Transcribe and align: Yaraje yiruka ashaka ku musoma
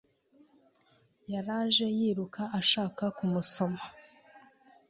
Yaraje 1.31 1.85
yiruka 1.97 2.43
ashaka 2.59 3.03
ku 3.17 3.23
musoma 3.33 3.83